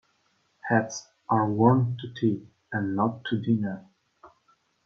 [0.67, 3.85] Hats are worn to tea and not to dinner.